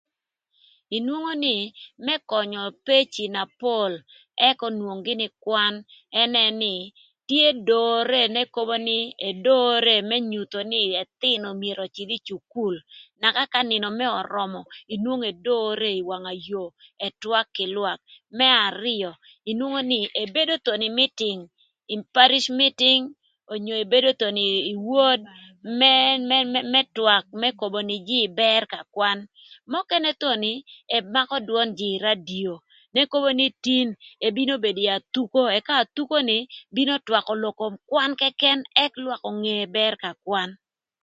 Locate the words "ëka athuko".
35.57-36.17